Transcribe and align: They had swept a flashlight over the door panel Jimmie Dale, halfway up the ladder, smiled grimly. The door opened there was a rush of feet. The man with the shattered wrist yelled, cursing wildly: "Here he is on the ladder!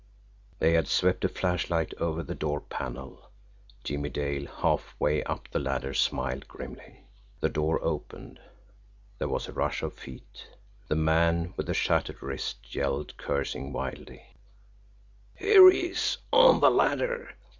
They 0.57 0.73
had 0.73 0.87
swept 0.87 1.23
a 1.25 1.29
flashlight 1.29 1.93
over 1.99 2.23
the 2.23 2.33
door 2.33 2.59
panel 2.59 3.29
Jimmie 3.83 4.09
Dale, 4.09 4.47
halfway 4.47 5.21
up 5.25 5.47
the 5.51 5.59
ladder, 5.59 5.93
smiled 5.93 6.47
grimly. 6.47 7.03
The 7.39 7.49
door 7.49 7.79
opened 7.83 8.39
there 9.19 9.27
was 9.29 9.47
a 9.47 9.51
rush 9.53 9.83
of 9.83 9.93
feet. 9.93 10.47
The 10.87 10.95
man 10.95 11.53
with 11.55 11.67
the 11.67 11.75
shattered 11.75 12.23
wrist 12.23 12.73
yelled, 12.73 13.15
cursing 13.17 13.73
wildly: 13.73 14.23
"Here 15.35 15.69
he 15.69 15.89
is 15.91 16.17
on 16.33 16.61
the 16.61 16.71
ladder! 16.71 17.35